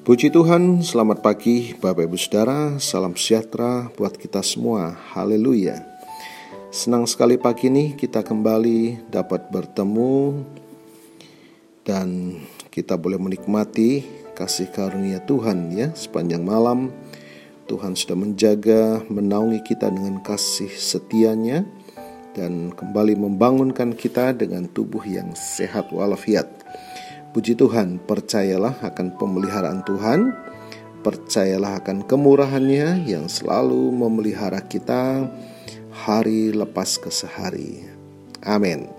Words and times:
Puji 0.00 0.32
Tuhan, 0.32 0.80
selamat 0.80 1.20
pagi 1.20 1.76
Bapak 1.76 2.08
Ibu 2.08 2.16
Saudara, 2.16 2.80
salam 2.80 3.12
sejahtera 3.12 3.92
buat 4.00 4.16
kita 4.16 4.40
semua. 4.40 4.96
Haleluya. 5.12 5.76
Senang 6.72 7.04
sekali 7.04 7.36
pagi 7.36 7.68
ini 7.68 7.92
kita 7.92 8.24
kembali 8.24 9.12
dapat 9.12 9.52
bertemu 9.52 10.40
dan 11.84 12.32
kita 12.72 12.96
boleh 12.96 13.20
menikmati 13.20 14.00
kasih 14.32 14.72
karunia 14.72 15.20
Tuhan 15.20 15.68
ya 15.76 15.92
sepanjang 15.92 16.48
malam. 16.48 16.88
Tuhan 17.68 17.92
sudah 17.92 18.16
menjaga, 18.16 19.04
menaungi 19.04 19.60
kita 19.60 19.92
dengan 19.92 20.24
kasih 20.24 20.72
setianya 20.72 21.68
dan 22.32 22.72
kembali 22.72 23.20
membangunkan 23.20 23.92
kita 23.92 24.32
dengan 24.32 24.64
tubuh 24.64 25.04
yang 25.04 25.36
sehat 25.36 25.92
walafiat. 25.92 26.59
Puji 27.30 27.54
Tuhan, 27.54 28.02
percayalah 28.10 28.74
akan 28.82 29.14
pemeliharaan 29.14 29.86
Tuhan, 29.86 30.34
percayalah 31.06 31.78
akan 31.78 32.02
kemurahannya 32.02 33.06
yang 33.06 33.30
selalu 33.30 33.94
memelihara 33.94 34.58
kita 34.66 35.30
hari 35.94 36.50
lepas 36.50 36.98
ke 36.98 37.06
sehari. 37.06 37.86
Amin. 38.42 38.90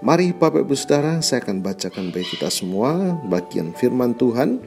Mari 0.00 0.32
Bapak 0.32 0.64
Ibu 0.64 0.72
Saudara, 0.80 1.20
saya 1.20 1.44
akan 1.44 1.60
bacakan 1.60 2.08
bagi 2.08 2.40
kita 2.40 2.48
semua 2.48 3.20
bagian 3.28 3.76
firman 3.76 4.16
Tuhan 4.16 4.64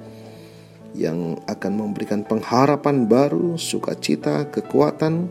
yang 0.94 1.42
akan 1.50 1.73
memberikan 1.73 2.22
pengharapan 2.22 3.09
baru, 3.09 3.58
sukacita, 3.58 4.45
kekuatan 4.54 5.26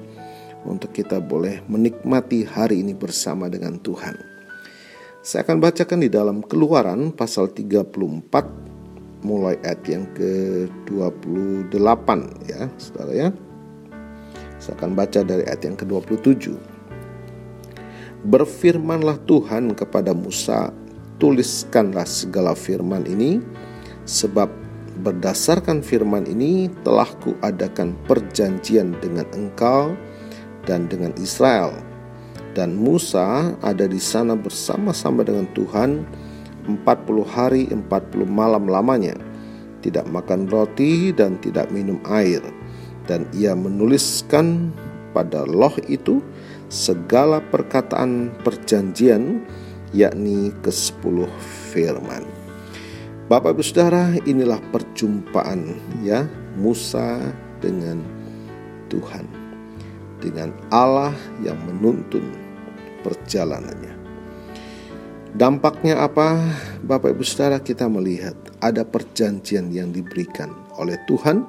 untuk 0.67 0.91
kita 0.91 1.23
boleh 1.23 1.63
menikmati 1.71 2.43
hari 2.51 2.83
ini 2.83 2.99
bersama 2.99 3.47
dengan 3.47 3.79
Tuhan. 3.79 4.30
Saya 5.21 5.45
akan 5.45 5.61
bacakan 5.61 6.01
di 6.01 6.09
dalam 6.09 6.41
Keluaran 6.41 7.13
pasal 7.13 7.53
34 7.53 7.93
mulai 9.21 9.61
ayat 9.61 9.85
yang 9.85 10.09
ke-28 10.17 12.09
ya, 12.49 12.73
Saudara 12.81 13.13
ya. 13.13 13.29
Saya 14.57 14.81
akan 14.81 14.97
baca 14.97 15.21
dari 15.21 15.45
ayat 15.45 15.61
yang 15.61 15.77
ke-27. 15.77 16.57
Berfirmanlah 18.33 19.21
Tuhan 19.29 19.77
kepada 19.77 20.17
Musa, 20.17 20.73
tuliskanlah 21.21 22.09
segala 22.09 22.57
firman 22.57 23.05
ini 23.05 23.45
sebab 24.09 24.49
berdasarkan 25.05 25.85
firman 25.85 26.25
ini 26.33 26.73
telah 26.81 27.13
kuadakan 27.21 27.93
perjanjian 28.09 28.97
dengan 29.05 29.29
engkau 29.37 29.93
dan 30.65 30.89
dengan 30.89 31.13
Israel 31.21 31.90
dan 32.53 32.75
Musa 32.75 33.55
ada 33.63 33.87
di 33.87 33.99
sana 34.03 34.35
bersama-sama 34.35 35.23
dengan 35.23 35.47
Tuhan 35.55 36.03
40 36.67 36.87
hari 37.27 37.71
40 37.71 37.87
malam 38.27 38.67
lamanya 38.67 39.15
tidak 39.81 40.05
makan 40.13 40.47
roti 40.49 41.11
dan 41.11 41.41
tidak 41.41 41.73
minum 41.73 41.97
air 42.09 42.45
dan 43.09 43.25
ia 43.35 43.57
menuliskan 43.57 44.71
pada 45.11 45.43
loh 45.49 45.75
itu 45.91 46.23
segala 46.71 47.43
perkataan 47.51 48.31
perjanjian 48.47 49.43
yakni 49.91 50.55
ke-10 50.63 51.27
firman. 51.75 52.23
Bapak 53.27 53.59
Ibu 53.59 53.63
Saudara, 53.63 54.15
inilah 54.27 54.59
perjumpaan 54.71 55.79
ya 56.03 56.27
Musa 56.59 57.19
dengan 57.59 58.03
Tuhan. 58.91 59.40
Dengan 60.21 60.53
Allah 60.69 61.17
yang 61.41 61.57
menuntun 61.65 62.37
perjalanannya. 63.01 63.97
Dampaknya 65.33 66.05
apa? 66.05 66.37
Bapak 66.85 67.17
Ibu 67.17 67.25
Saudara 67.25 67.63
kita 67.63 67.87
melihat 67.87 68.35
ada 68.61 68.85
perjanjian 68.85 69.73
yang 69.73 69.95
diberikan 69.95 70.53
oleh 70.77 70.99
Tuhan 71.07 71.47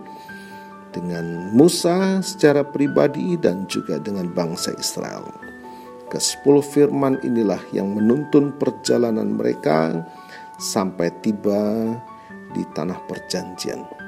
dengan 0.93 1.49
Musa 1.55 2.19
secara 2.21 2.61
pribadi 2.61 3.35
dan 3.39 3.65
juga 3.65 3.97
dengan 3.97 4.29
bangsa 4.31 4.75
Israel. 4.77 5.25
Kesepuluh 6.11 6.61
firman 6.61 7.17
inilah 7.23 7.59
yang 7.71 7.95
menuntun 7.95 8.51
perjalanan 8.59 9.39
mereka 9.39 10.03
sampai 10.59 11.09
tiba 11.23 11.95
di 12.51 12.67
tanah 12.75 12.99
perjanjian. 13.07 14.00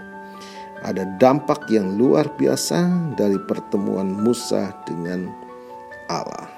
Ada 0.84 1.08
dampak 1.16 1.72
yang 1.72 1.96
luar 1.96 2.28
biasa 2.36 3.12
dari 3.16 3.40
pertemuan 3.48 4.12
Musa 4.20 4.76
dengan 4.84 5.32
Allah. 6.12 6.52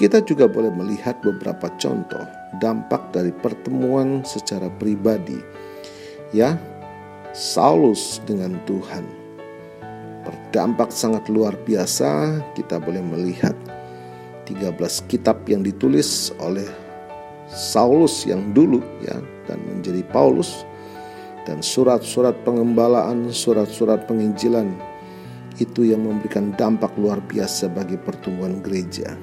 Kita 0.00 0.24
juga 0.24 0.48
boleh 0.48 0.72
melihat 0.72 1.20
beberapa 1.20 1.68
contoh 1.76 2.24
dampak 2.56 3.12
dari 3.12 3.28
pertemuan 3.28 4.24
secara 4.24 4.72
pribadi. 4.80 5.36
Ya, 6.32 6.56
Saulus 7.36 8.24
dengan 8.24 8.56
Tuhan. 8.64 9.04
Berdampak 10.24 10.88
sangat 10.88 11.28
luar 11.28 11.52
biasa, 11.68 12.40
kita 12.56 12.80
boleh 12.80 13.04
melihat 13.04 13.52
13 14.48 14.72
kitab 15.04 15.44
yang 15.46 15.60
ditulis 15.60 16.32
oleh 16.40 16.66
Saulus 17.50 18.24
yang 18.24 18.56
dulu 18.56 18.80
ya 19.04 19.20
dan 19.44 19.58
menjadi 19.68 20.00
Paulus 20.08 20.64
dan 21.50 21.66
surat-surat 21.66 22.46
pengembalaan, 22.46 23.34
surat-surat 23.34 24.06
penginjilan 24.06 24.70
itu 25.58 25.82
yang 25.82 26.06
memberikan 26.06 26.54
dampak 26.54 26.94
luar 26.94 27.18
biasa 27.26 27.66
bagi 27.74 27.98
pertumbuhan 27.98 28.62
gereja. 28.62 29.18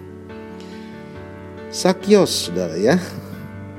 Sakyos, 1.72 2.52
saudara 2.52 2.76
ya, 2.76 3.00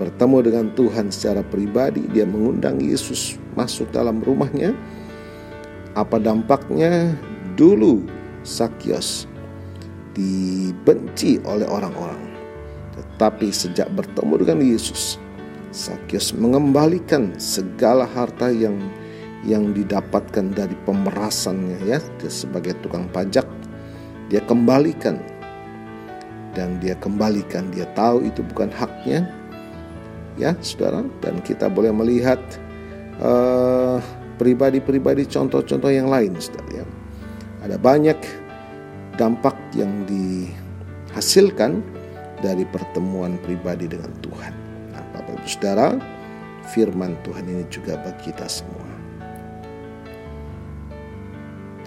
bertemu 0.01 0.37
dengan 0.49 0.67
Tuhan 0.73 1.13
secara 1.13 1.45
pribadi, 1.45 2.09
dia 2.09 2.25
mengundang 2.25 2.81
Yesus 2.81 3.37
masuk 3.53 3.93
dalam 3.93 4.25
rumahnya. 4.25 4.73
Apa 5.93 6.17
dampaknya? 6.17 7.13
Dulu 7.53 8.09
Sakyos 8.49 9.29
dibenci 10.17 11.37
oleh 11.45 11.69
orang-orang. 11.69 12.33
Tetapi 12.97 13.53
sejak 13.53 13.93
bertemu 13.93 14.35
dengan 14.41 14.59
Yesus, 14.65 15.21
Sakyos 15.69 16.33
mengembalikan 16.33 17.37
segala 17.37 18.09
harta 18.09 18.49
yang 18.49 18.77
yang 19.47 19.71
didapatkan 19.71 20.51
dari 20.51 20.75
pemerasannya 20.83 21.79
ya, 21.87 22.01
dia 22.19 22.33
sebagai 22.33 22.75
tukang 22.83 23.07
pajak, 23.13 23.47
dia 24.33 24.43
kembalikan. 24.45 25.21
Dan 26.57 26.83
dia 26.83 26.99
kembalikan. 26.99 27.71
Dia 27.71 27.87
tahu 27.95 28.27
itu 28.27 28.43
bukan 28.43 28.73
haknya 28.75 29.31
ya 30.41 30.59
saudara. 30.59 31.07
Dan 31.23 31.39
kita 31.45 31.71
boleh 31.71 31.95
melihat 31.95 32.41
uh, 33.23 34.03
pribadi-pribadi 34.43 35.23
contoh-contoh 35.29 35.93
yang 35.93 36.11
lain 36.11 36.35
saudara 36.43 36.83
ya. 36.83 36.85
Ada 37.63 37.77
banyak 37.79 38.19
dampak 39.15 39.55
yang 39.79 40.03
dihasilkan 40.09 41.79
dari 42.43 42.67
pertemuan 42.67 43.39
pribadi 43.47 43.87
dengan 43.87 44.11
Tuhan 44.19 44.68
Saudara 45.47 45.95
firman 46.75 47.17
Tuhan 47.23 47.47
ini 47.47 47.65
juga 47.71 47.97
bagi 48.01 48.31
kita 48.33 48.47
semua. 48.51 48.87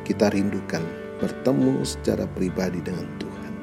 Kita 0.01 0.31
rindukan 0.31 0.81
bertemu 1.21 1.85
secara 1.85 2.25
pribadi 2.25 2.81
dengan 2.81 3.05
Tuhan. 3.21 3.53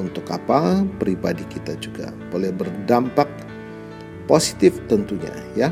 Untuk 0.00 0.26
apa? 0.32 0.82
Pribadi 0.98 1.46
kita 1.46 1.78
juga 1.78 2.10
boleh 2.32 2.50
berdampak 2.50 3.28
positif 4.24 4.80
tentunya 4.90 5.30
ya 5.54 5.68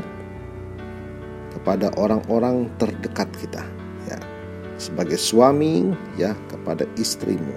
kepada 1.57 1.91
orang-orang 1.99 2.69
terdekat 2.79 3.27
kita 3.39 3.63
ya. 4.07 4.19
Sebagai 4.77 5.17
suami 5.17 5.91
ya 6.15 6.35
kepada 6.47 6.87
istrimu. 6.95 7.55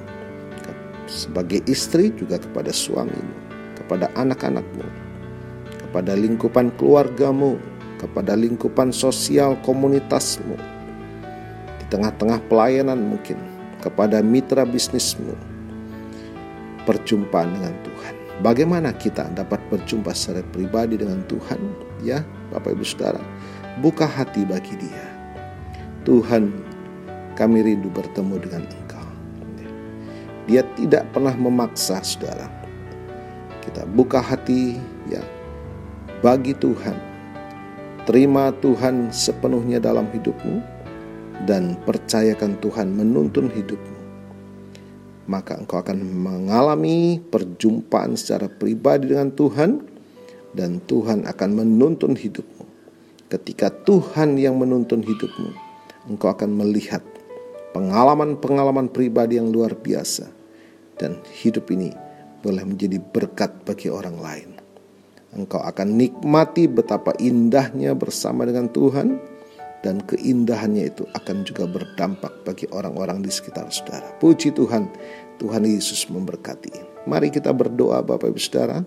Sebagai 1.06 1.62
istri 1.70 2.10
juga 2.18 2.34
kepada 2.34 2.74
suamimu 2.74 3.46
kepada 3.78 4.10
anak-anakmu 4.18 5.05
kepada 5.96 6.12
lingkupan 6.12 6.76
keluargamu 6.76 7.56
kepada 7.96 8.36
lingkupan 8.36 8.92
sosial 8.92 9.56
komunitasmu 9.64 10.52
di 11.80 11.84
tengah-tengah 11.88 12.36
pelayanan 12.52 13.00
mungkin 13.00 13.40
kepada 13.80 14.20
mitra 14.20 14.68
bisnismu 14.68 15.32
perjumpaan 16.84 17.48
dengan 17.48 17.72
Tuhan. 17.80 18.14
Bagaimana 18.44 18.92
kita 18.92 19.32
dapat 19.32 19.56
berjumpa 19.72 20.12
secara 20.12 20.44
pribadi 20.52 21.00
dengan 21.00 21.24
Tuhan? 21.32 21.56
Ya, 22.04 22.20
Bapak 22.52 22.76
Ibu 22.76 22.84
Saudara, 22.84 23.24
buka 23.80 24.04
hati 24.04 24.44
bagi 24.44 24.76
Dia. 24.76 25.08
Tuhan, 26.04 26.52
kami 27.40 27.64
rindu 27.64 27.88
bertemu 27.88 28.36
dengan 28.44 28.68
Engkau. 28.68 29.08
Dia 30.44 30.60
tidak 30.76 31.08
pernah 31.16 31.32
memaksa 31.32 32.04
Saudara. 32.04 32.52
Kita 33.64 33.88
buka 33.88 34.20
hati 34.20 34.76
ya 35.08 35.24
bagi 36.26 36.58
Tuhan. 36.58 36.98
Terima 38.02 38.50
Tuhan 38.58 39.14
sepenuhnya 39.14 39.78
dalam 39.78 40.10
hidupmu 40.10 40.58
dan 41.46 41.78
percayakan 41.86 42.58
Tuhan 42.58 42.90
menuntun 42.90 43.46
hidupmu 43.46 43.96
maka 45.26 45.58
engkau 45.58 45.82
akan 45.82 45.98
mengalami 46.06 47.18
perjumpaan 47.18 48.14
secara 48.14 48.46
pribadi 48.46 49.12
dengan 49.12 49.34
Tuhan 49.34 49.82
dan 50.54 50.80
Tuhan 50.86 51.26
akan 51.26 51.50
menuntun 51.52 52.16
hidupmu. 52.16 52.64
ketika 53.26 53.74
Tuhan 53.82 54.38
yang 54.38 54.54
menuntun 54.54 55.02
hidupmu, 55.02 55.50
engkau 56.06 56.30
akan 56.30 56.46
melihat 56.62 57.02
pengalaman-pengalaman 57.74 58.86
pribadi 58.86 59.34
yang 59.34 59.50
luar 59.50 59.74
biasa, 59.74 60.30
dan 60.94 61.18
hidup 61.42 61.66
ini 61.74 61.90
boleh 62.46 62.62
menjadi 62.62 63.02
berkat 63.02 63.66
bagi 63.66 63.90
orang 63.90 64.14
lain. 64.22 64.65
Engkau 65.36 65.60
akan 65.60 66.00
nikmati 66.00 66.64
betapa 66.64 67.12
indahnya 67.20 67.92
bersama 67.92 68.48
dengan 68.48 68.72
Tuhan, 68.72 69.20
dan 69.84 70.02
keindahannya 70.02 70.90
itu 70.90 71.04
akan 71.12 71.44
juga 71.44 71.68
berdampak 71.68 72.42
bagi 72.42 72.66
orang-orang 72.72 73.22
di 73.22 73.30
sekitar 73.30 73.68
saudara. 73.68 74.08
Puji 74.18 74.56
Tuhan, 74.56 74.88
Tuhan 75.36 75.62
Yesus 75.62 76.08
memberkati. 76.08 77.04
Mari 77.06 77.30
kita 77.30 77.54
berdoa 77.54 78.02
Bapak 78.02 78.32
Ibu 78.32 78.40
Saudara. 78.40 78.82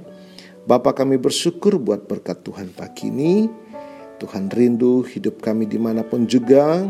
Bapak 0.68 1.00
kami 1.00 1.16
bersyukur 1.16 1.80
buat 1.80 2.10
berkat 2.10 2.44
Tuhan 2.44 2.76
pagi 2.76 3.08
ini. 3.08 3.48
Tuhan 4.20 4.52
rindu 4.52 5.08
hidup 5.08 5.40
kami 5.40 5.64
di 5.64 5.80
mana 5.80 6.04
pun 6.04 6.28
juga 6.28 6.84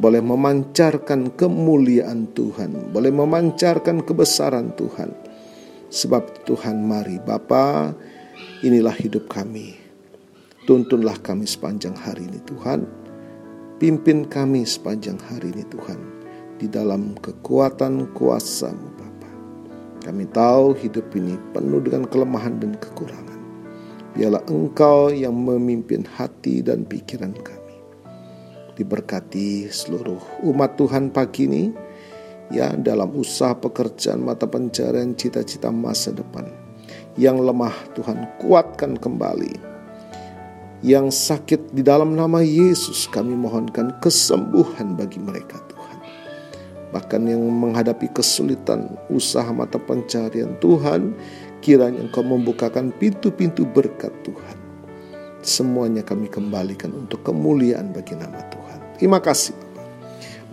boleh 0.00 0.24
memancarkan 0.24 1.36
kemuliaan 1.36 2.32
Tuhan, 2.32 2.88
boleh 2.88 3.12
memancarkan 3.12 4.00
kebesaran 4.00 4.72
Tuhan. 4.72 5.12
Sebab 5.92 6.48
Tuhan 6.48 6.80
mari 6.80 7.20
Bapa, 7.20 7.92
inilah 8.60 8.94
hidup 8.94 9.30
kami. 9.32 9.76
Tuntunlah 10.68 11.16
kami 11.24 11.48
sepanjang 11.48 11.96
hari 11.96 12.28
ini 12.28 12.38
Tuhan. 12.44 12.84
Pimpin 13.80 14.28
kami 14.28 14.68
sepanjang 14.68 15.16
hari 15.32 15.56
ini 15.56 15.64
Tuhan. 15.72 15.98
Di 16.60 16.68
dalam 16.68 17.16
kekuatan 17.24 18.12
kuasamu 18.12 18.92
Bapa. 19.00 19.30
Kami 20.04 20.28
tahu 20.28 20.76
hidup 20.76 21.08
ini 21.16 21.40
penuh 21.56 21.80
dengan 21.80 22.04
kelemahan 22.04 22.60
dan 22.60 22.76
kekurangan. 22.76 23.40
Biarlah 24.12 24.44
Engkau 24.52 25.08
yang 25.08 25.32
memimpin 25.32 26.04
hati 26.04 26.60
dan 26.60 26.84
pikiran 26.84 27.32
kami. 27.32 27.76
Diberkati 28.76 29.72
seluruh 29.72 30.44
umat 30.44 30.76
Tuhan 30.76 31.08
pagi 31.08 31.48
ini, 31.48 31.72
ya 32.52 32.76
dalam 32.76 33.16
usaha 33.16 33.56
pekerjaan 33.56 34.20
mata 34.20 34.44
pencarian 34.44 35.16
cita-cita 35.16 35.72
masa 35.72 36.12
depan. 36.12 36.59
Yang 37.20 37.52
lemah 37.52 37.76
Tuhan 37.92 38.24
kuatkan 38.40 38.96
kembali. 38.96 39.60
Yang 40.80 41.12
sakit 41.28 41.76
di 41.76 41.84
dalam 41.84 42.16
nama 42.16 42.40
Yesus 42.40 43.04
kami 43.12 43.36
mohonkan 43.36 43.92
kesembuhan 44.00 44.96
bagi 44.96 45.20
mereka 45.20 45.60
Tuhan. 45.68 45.98
Bahkan 46.96 47.22
yang 47.28 47.44
menghadapi 47.44 48.08
kesulitan 48.16 48.96
usaha 49.12 49.52
mata 49.52 49.76
pencarian 49.76 50.56
Tuhan, 50.64 51.12
Kiranya 51.60 52.08
Engkau 52.08 52.24
membukakan 52.24 52.88
pintu-pintu 52.96 53.68
berkat 53.68 54.16
Tuhan. 54.24 54.56
Semuanya 55.44 56.00
kami 56.00 56.32
kembalikan 56.32 56.88
untuk 56.96 57.20
kemuliaan 57.20 57.92
bagi 57.92 58.16
nama 58.16 58.40
Tuhan. 58.48 58.96
Terima 58.96 59.20
kasih. 59.20 59.52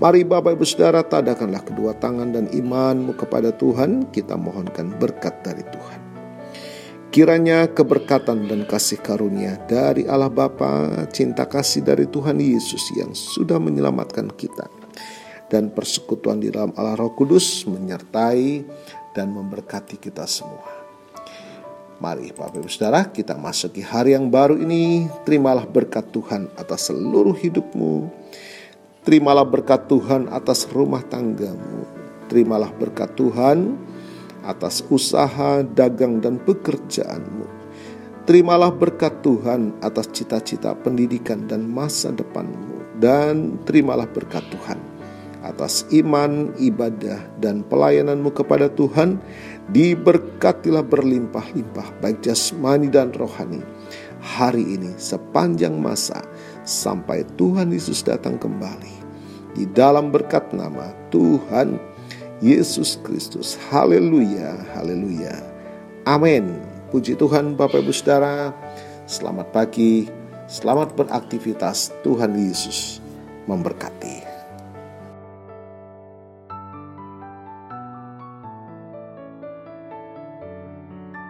Mari 0.04 0.28
Bapak 0.28 0.60
Ibu 0.60 0.68
Saudara 0.68 1.00
tadakanlah 1.08 1.64
kedua 1.64 1.96
tangan 1.96 2.36
dan 2.36 2.52
imanmu 2.52 3.16
kepada 3.16 3.56
Tuhan. 3.56 4.12
Kita 4.12 4.36
mohonkan 4.36 4.92
berkat 5.00 5.48
dari 5.48 5.64
Tuhan. 5.64 6.07
Kiranya 7.18 7.66
keberkatan 7.74 8.46
dan 8.46 8.62
kasih 8.70 9.02
karunia 9.02 9.58
dari 9.66 10.06
Allah 10.06 10.30
Bapa, 10.30 11.02
cinta 11.10 11.50
kasih 11.50 11.82
dari 11.82 12.06
Tuhan 12.06 12.38
Yesus 12.38 12.94
yang 12.94 13.10
sudah 13.18 13.58
menyelamatkan 13.58 14.30
kita, 14.38 14.70
dan 15.50 15.74
persekutuan 15.74 16.38
di 16.38 16.54
dalam 16.54 16.78
Allah 16.78 16.94
Roh 16.94 17.18
Kudus 17.18 17.66
menyertai 17.66 18.62
dan 19.18 19.34
memberkati 19.34 19.98
kita 19.98 20.30
semua. 20.30 20.62
Mari 21.98 22.38
Bapak 22.38 22.62
Ibu 22.62 22.70
Saudara 22.70 23.10
kita 23.10 23.34
masuki 23.34 23.82
hari 23.82 24.14
yang 24.14 24.30
baru 24.30 24.54
ini. 24.54 25.10
Terimalah 25.26 25.66
berkat 25.66 26.14
Tuhan 26.14 26.54
atas 26.54 26.94
seluruh 26.94 27.34
hidupmu. 27.34 28.14
Terimalah 29.02 29.42
berkat 29.42 29.90
Tuhan 29.90 30.30
atas 30.30 30.70
rumah 30.70 31.02
tanggamu. 31.02 31.82
Terimalah 32.30 32.70
berkat 32.78 33.10
Tuhan 33.18 33.74
atas 34.44 34.86
usaha, 34.92 35.64
dagang, 35.64 36.20
dan 36.22 36.38
pekerjaanmu. 36.42 37.46
Terimalah 38.28 38.76
berkat 38.76 39.24
Tuhan 39.24 39.72
atas 39.80 40.12
cita-cita 40.12 40.76
pendidikan 40.76 41.48
dan 41.48 41.64
masa 41.64 42.12
depanmu. 42.12 42.84
Dan 42.98 43.62
terimalah 43.64 44.10
berkat 44.10 44.42
Tuhan 44.50 44.82
atas 45.46 45.86
iman, 45.94 46.52
ibadah, 46.60 47.24
dan 47.40 47.62
pelayananmu 47.64 48.34
kepada 48.36 48.68
Tuhan, 48.74 49.22
diberkatilah 49.72 50.84
berlimpah-limpah 50.84 52.04
baik 52.04 52.20
jasmani 52.26 52.92
dan 52.92 53.14
rohani 53.16 53.64
hari 54.22 54.66
ini 54.66 54.92
sepanjang 54.98 55.78
masa 55.78 56.20
sampai 56.66 57.24
Tuhan 57.38 57.72
Yesus 57.72 58.02
datang 58.02 58.36
kembali. 58.42 59.08
Di 59.58 59.66
dalam 59.74 60.14
berkat 60.14 60.54
nama 60.54 60.94
Tuhan 61.10 61.80
Yesus 62.38 63.02
Kristus. 63.02 63.58
Haleluya, 63.74 64.54
haleluya. 64.78 65.42
Amin. 66.06 66.62
Puji 66.94 67.18
Tuhan 67.18 67.58
Bapak 67.58 67.82
Ibu 67.82 67.92
Saudara. 67.92 68.54
Selamat 69.10 69.50
pagi, 69.50 70.06
selamat 70.46 70.94
beraktivitas. 70.94 71.92
Tuhan 72.06 72.38
Yesus 72.38 73.02
memberkati. 73.50 74.27